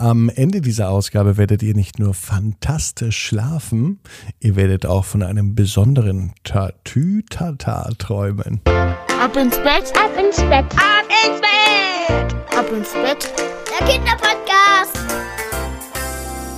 [0.00, 3.98] Am Ende dieser Ausgabe werdet ihr nicht nur fantastisch schlafen,
[4.38, 8.60] ihr werdet auch von einem besonderen Tatütata träumen.
[8.64, 13.34] Ab ins Bett, ab ins Bett, ab ins Bett, ab ins Bett.
[13.80, 14.97] Der Kinderpodcast.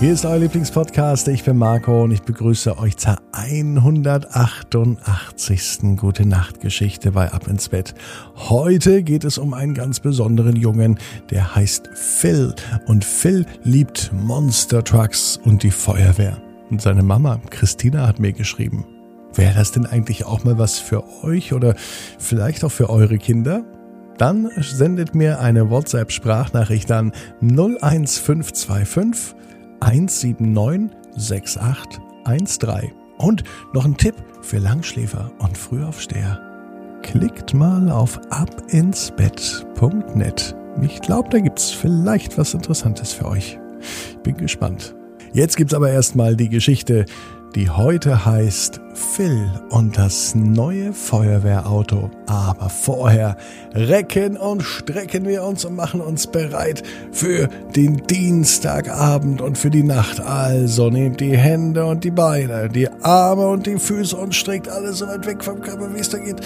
[0.01, 1.29] Hier ist euer Lieblingspodcast.
[1.29, 5.97] Ich bin Marco und ich begrüße euch zur 188.
[5.97, 7.95] Gute Nacht Geschichte bei Ab ins Bett.
[8.35, 12.55] Heute geht es um einen ganz besonderen Jungen, der heißt Phil.
[12.87, 16.41] Und Phil liebt Monster Trucks und die Feuerwehr.
[16.71, 18.87] Und seine Mama, Christina, hat mir geschrieben.
[19.35, 21.75] Wäre das denn eigentlich auch mal was für euch oder
[22.19, 23.67] vielleicht auch für eure Kinder?
[24.17, 27.13] Dann sendet mir eine WhatsApp-Sprachnachricht an
[27.43, 29.37] 01525
[29.81, 32.93] 179 6813.
[33.19, 36.41] Und noch ein Tipp für Langschläfer und Frühaufsteher.
[37.03, 40.55] Klickt mal auf abinsbett.net.
[40.83, 43.59] Ich glaube, da gibt's vielleicht was Interessantes für euch.
[44.13, 44.95] Ich bin gespannt.
[45.33, 47.07] Jetzt gibt's aber erstmal die Geschichte
[47.55, 52.11] die heute heißt Phil und das neue Feuerwehrauto.
[52.27, 53.37] Aber vorher
[53.75, 59.83] recken und strecken wir uns und machen uns bereit für den Dienstagabend und für die
[59.83, 60.21] Nacht.
[60.21, 64.99] Also nehmt die Hände und die Beine, die Arme und die Füße und streckt alles
[64.99, 66.41] so weit weg vom Körper, wie es da geht.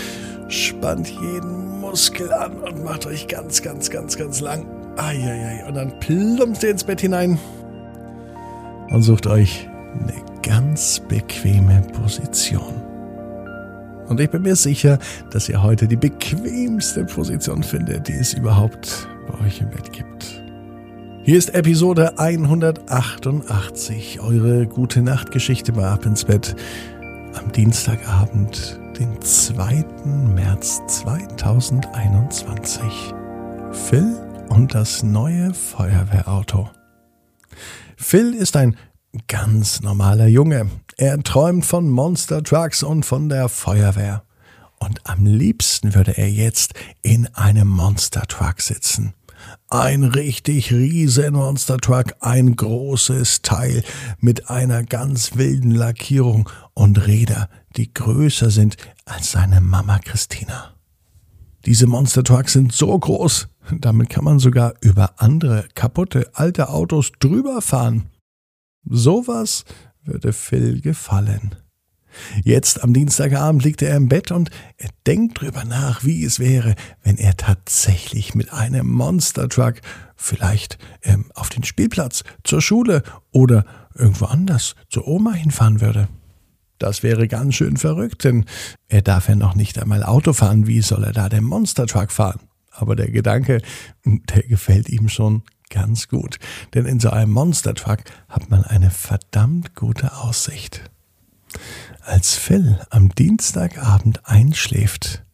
[0.49, 4.67] Spannt jeden Muskel an und macht euch ganz, ganz, ganz, ganz lang.
[4.97, 5.65] Eieiei.
[5.67, 7.39] Und dann plumpst ihr ins Bett hinein
[8.91, 9.69] und sucht euch
[10.01, 12.83] eine ganz bequeme Position.
[14.09, 14.99] Und ich bin mir sicher,
[15.31, 20.43] dass ihr heute die bequemste Position findet, die es überhaupt bei euch im Bett gibt.
[21.23, 26.55] Hier ist Episode 188, eure gute Nachtgeschichte bei Ab ins Bett
[27.35, 29.87] am Dienstagabend, den 2.
[30.35, 33.15] März 2021.
[33.73, 34.17] Phil
[34.51, 36.69] und das neue Feuerwehrauto.
[37.97, 38.77] Phil ist ein
[39.29, 40.71] ganz normaler Junge.
[40.97, 44.25] Er träumt von Monster Trucks und von der Feuerwehr.
[44.79, 49.15] Und am liebsten würde er jetzt in einem Monster Truck sitzen.
[49.69, 53.83] Ein richtig riesen Monster Truck, ein großes Teil
[54.19, 60.75] mit einer ganz wilden Lackierung und Räder, die größer sind als seine Mama Christina.
[61.67, 63.49] Diese Monster Trucks sind so groß,
[63.81, 68.11] damit kann man sogar über andere kaputte alte Autos drüber fahren.
[68.85, 69.65] Sowas
[70.05, 71.57] würde Phil gefallen.
[72.45, 76.75] Jetzt am Dienstagabend liegt er im Bett und er denkt drüber nach, wie es wäre,
[77.03, 79.81] wenn er tatsächlich mit einem Monster Truck
[80.17, 83.03] vielleicht ähm, auf den Spielplatz, zur Schule
[83.33, 83.65] oder
[83.95, 86.09] irgendwo anders zur Oma hinfahren würde.
[86.79, 88.45] Das wäre ganz schön verrückt, denn
[88.89, 90.67] er darf ja noch nicht einmal Auto fahren.
[90.67, 92.41] Wie soll er da den Monster Truck fahren?
[92.71, 93.61] Aber der Gedanke,
[94.05, 96.39] der gefällt ihm schon ganz gut.
[96.75, 100.91] Denn in so einem Monster Truck hat man eine verdammt gute Aussicht.
[102.03, 105.25] Als Phil am Dienstagabend einschläft,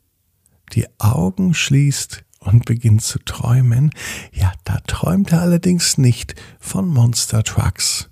[0.72, 3.90] die Augen schließt und beginnt zu träumen,
[4.32, 8.10] ja, da träumt er allerdings nicht von Monster Trucks.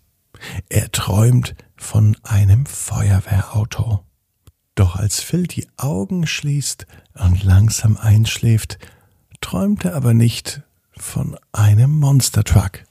[0.69, 4.05] Er träumt von einem Feuerwehrauto.
[4.75, 8.79] Doch als Phil die Augen schließt und langsam einschläft,
[9.41, 10.63] träumt er aber nicht
[10.99, 12.85] von einem Monster Truck.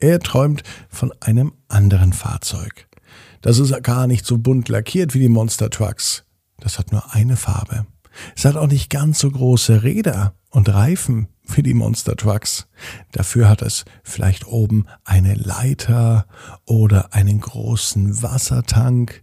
[0.00, 2.88] Er träumt von einem anderen Fahrzeug.
[3.40, 6.24] Das ist gar nicht so bunt lackiert wie die Monster Trucks.
[6.60, 7.86] Das hat nur eine Farbe.
[8.36, 12.66] Es hat auch nicht ganz so große Räder und Reifen wie die Monster Trucks.
[13.12, 16.26] Dafür hat es vielleicht oben eine Leiter
[16.64, 19.22] oder einen großen Wassertank.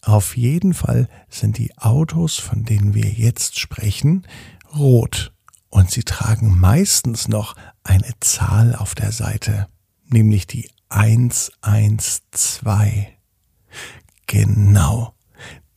[0.00, 4.26] Auf jeden Fall sind die Autos, von denen wir jetzt sprechen,
[4.76, 5.32] rot
[5.72, 9.66] und sie tragen meistens noch eine Zahl auf der Seite,
[10.04, 13.06] nämlich die 112.
[14.26, 15.14] Genau.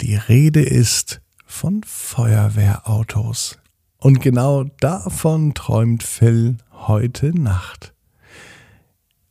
[0.01, 3.57] Die Rede ist von Feuerwehrautos.
[3.97, 7.93] Und genau davon träumt Phil heute Nacht.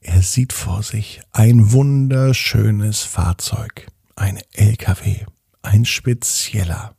[0.01, 5.27] Er sieht vor sich ein wunderschönes Fahrzeug, ein LKW,
[5.61, 6.95] ein spezieller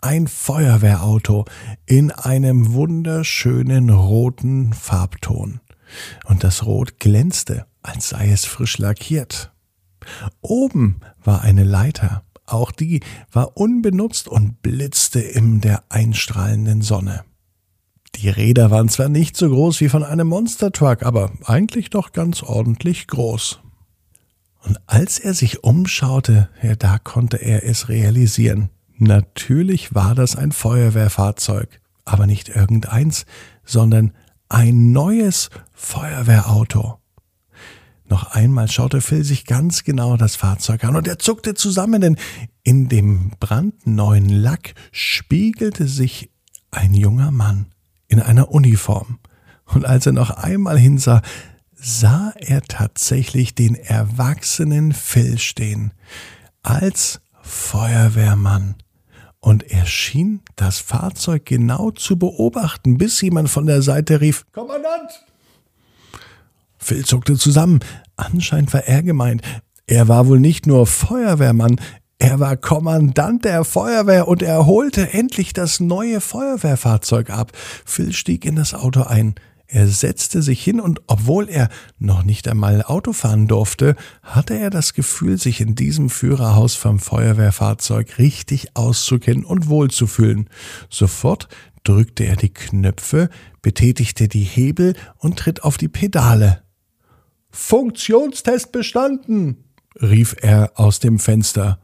[0.00, 1.44] ein Feuerwehrauto
[1.86, 5.60] in einem wunderschönen roten Farbton.
[6.26, 9.52] Und das Rot glänzte, als sei es frisch lackiert.
[10.40, 13.00] Oben war eine Leiter, auch die
[13.30, 17.24] war unbenutzt und blitzte in der einstrahlenden Sonne.
[18.16, 22.12] Die Räder waren zwar nicht so groß wie von einem Monster Truck, aber eigentlich doch
[22.12, 23.60] ganz ordentlich groß.
[24.64, 28.70] Und als er sich umschaute, ja, da konnte er es realisieren.
[28.98, 33.26] Natürlich war das ein Feuerwehrfahrzeug, aber nicht irgendeins,
[33.64, 34.12] sondern
[34.48, 36.98] ein neues Feuerwehrauto.
[38.08, 42.16] Noch einmal schaute Phil sich ganz genau das Fahrzeug an und er zuckte zusammen, denn
[42.62, 46.30] in dem brandneuen Lack spiegelte sich
[46.70, 47.66] ein junger Mann
[48.08, 49.18] in einer Uniform.
[49.66, 51.22] Und als er noch einmal hinsah,
[51.74, 55.92] sah er tatsächlich den erwachsenen Phil stehen,
[56.62, 58.76] als Feuerwehrmann.
[59.48, 65.24] Und er schien das Fahrzeug genau zu beobachten, bis jemand von der Seite rief Kommandant.
[66.76, 67.80] Phil zuckte zusammen.
[68.16, 69.40] Anscheinend war er gemeint.
[69.86, 71.80] Er war wohl nicht nur Feuerwehrmann,
[72.18, 77.52] er war Kommandant der Feuerwehr und er holte endlich das neue Feuerwehrfahrzeug ab.
[77.86, 79.34] Phil stieg in das Auto ein.
[79.70, 81.68] Er setzte sich hin und obwohl er
[81.98, 86.98] noch nicht einmal Auto fahren durfte, hatte er das Gefühl, sich in diesem Führerhaus vom
[86.98, 90.48] Feuerwehrfahrzeug richtig auszukennen und wohlzufühlen.
[90.88, 91.48] Sofort
[91.84, 93.28] drückte er die Knöpfe,
[93.60, 96.62] betätigte die Hebel und tritt auf die Pedale.
[97.50, 99.64] Funktionstest bestanden,
[100.00, 101.78] rief er aus dem Fenster.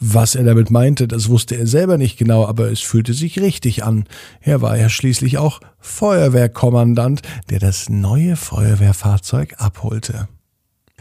[0.00, 3.82] Was er damit meinte, das wusste er selber nicht genau, aber es fühlte sich richtig
[3.82, 4.04] an.
[4.40, 10.28] Er war ja schließlich auch Feuerwehrkommandant, der das neue Feuerwehrfahrzeug abholte.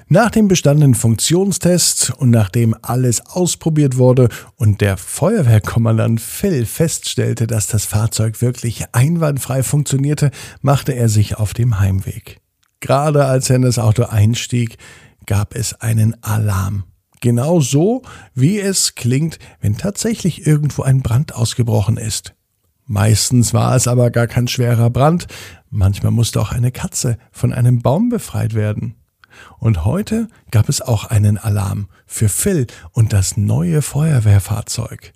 [0.09, 7.67] Nach dem bestandenen Funktionstest und nachdem alles ausprobiert wurde und der Feuerwehrkommandant Phil feststellte, dass
[7.67, 12.39] das Fahrzeug wirklich einwandfrei funktionierte, machte er sich auf dem Heimweg.
[12.79, 14.77] Gerade als er in das Auto einstieg,
[15.25, 16.85] gab es einen Alarm.
[17.19, 18.04] Genau so,
[18.36, 22.34] wie es klingt, wenn tatsächlich irgendwo ein Brand ausgebrochen ist.
[22.86, 25.28] Meistens war es aber gar kein schwerer Brand,
[25.69, 28.96] manchmal musste auch eine Katze von einem Baum befreit werden.
[29.60, 35.14] Und heute gab es auch einen Alarm für Phil und das neue Feuerwehrfahrzeug.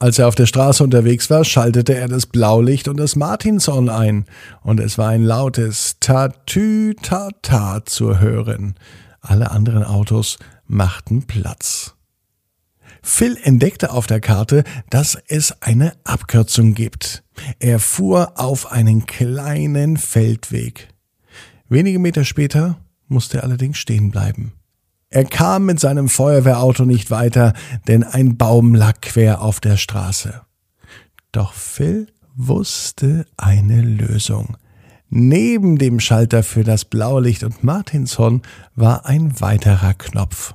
[0.00, 4.26] Als er auf der Straße unterwegs war, schaltete er das Blaulicht und das Martinshorn ein,
[4.62, 8.74] und es war ein lautes Tatü-Tata zu hören.
[9.20, 11.94] Alle anderen Autos machten Platz.
[13.02, 17.24] Phil entdeckte auf der Karte, dass es eine Abkürzung gibt.
[17.58, 20.88] Er fuhr auf einen kleinen Feldweg.
[21.68, 22.78] Wenige Meter später
[23.08, 24.52] musste er allerdings stehen bleiben.
[25.10, 27.54] Er kam mit seinem Feuerwehrauto nicht weiter,
[27.86, 30.42] denn ein Baum lag quer auf der Straße.
[31.32, 34.56] Doch Phil wusste eine Lösung.
[35.08, 38.42] Neben dem Schalter für das Blaulicht und Martinshorn
[38.74, 40.54] war ein weiterer Knopf.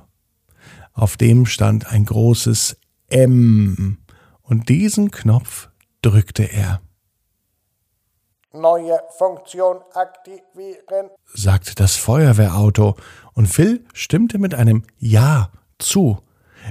[0.94, 2.76] Auf dem stand ein großes
[3.08, 3.98] M,
[4.42, 5.68] und diesen Knopf
[6.02, 6.80] drückte er.
[8.52, 12.96] Neue Funktion aktivieren, sagte das Feuerwehrauto,
[13.32, 16.20] und Phil stimmte mit einem Ja zu.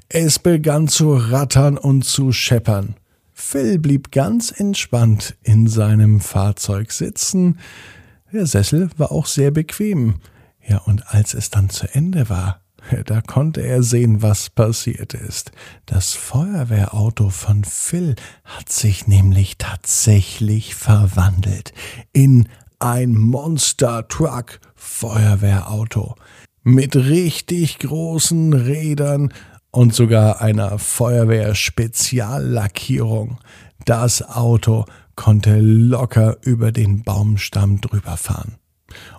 [0.08, 2.96] Es begann zu rattern und zu scheppern.
[3.34, 7.60] Phil blieb ganz entspannt in seinem Fahrzeug sitzen.
[8.32, 10.22] Der Sessel war auch sehr bequem.
[10.66, 12.63] Ja, und als es dann zu Ende war,
[13.06, 15.54] da konnte er sehen, was passiert ist.
[15.86, 21.72] Das Feuerwehrauto von Phil hat sich nämlich tatsächlich verwandelt
[22.12, 22.50] in
[22.80, 26.16] ein Monster Truck Feuerwehrauto
[26.64, 29.34] mit richtig großen Rädern
[29.72, 33.40] und sogar einer Feuerwehr-Speziallackierung.
[33.86, 38.56] Das Auto konnte locker über den Baumstamm drüber fahren.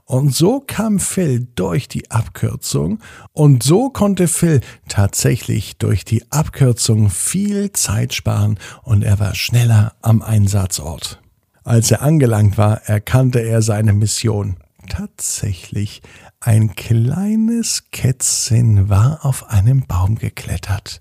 [0.05, 2.99] Und so kam Phil durch die Abkürzung
[3.33, 9.95] und so konnte Phil tatsächlich durch die Abkürzung viel Zeit sparen und er war schneller
[10.03, 11.21] am Einsatzort.
[11.65, 14.57] Als er angelangt war, erkannte er seine Mission.
[14.89, 16.03] Tatsächlich,
[16.41, 21.01] ein kleines Kätzchen war auf einem Baum geklettert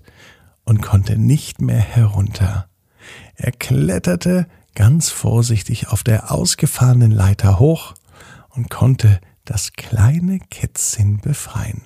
[0.64, 2.66] und konnte nicht mehr herunter.
[3.36, 7.94] Er kletterte ganz vorsichtig auf der ausgefahrenen Leiter hoch
[8.54, 11.82] und konnte das kleine Kätzchen befreien.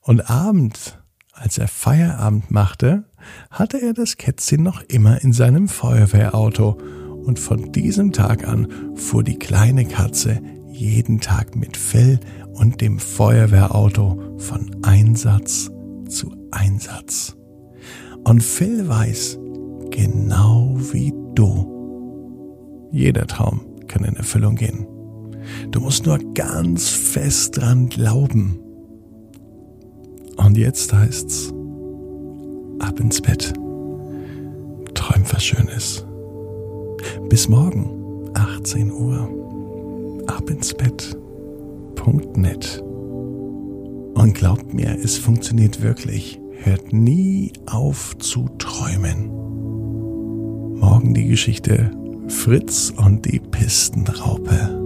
[0.00, 0.98] Und abends,
[1.32, 3.04] als er Feierabend machte,
[3.50, 6.78] hatte er das Kätzchen noch immer in seinem Feuerwehrauto
[7.24, 12.20] und von diesem Tag an fuhr die kleine Katze jeden Tag mit Fell
[12.52, 15.70] und dem Feuerwehrauto von Einsatz
[16.08, 17.36] zu Einsatz.
[18.24, 19.38] Und Phil weiß,
[19.90, 24.86] genau wie du, jeder Traum kann in Erfüllung gehen.
[25.70, 28.58] Du musst nur ganz fest dran glauben.
[30.36, 31.52] Und jetzt heißt's,
[32.78, 33.52] ab ins Bett.
[34.94, 36.06] Träum was Schönes.
[37.28, 40.24] Bis morgen, 18 Uhr.
[40.26, 41.16] Ab ins Bett.net.
[44.14, 46.40] Und glaubt mir, es funktioniert wirklich.
[46.62, 49.30] Hört nie auf zu träumen.
[50.80, 51.90] Morgen die Geschichte
[52.28, 54.85] Fritz und die Pistenraupe.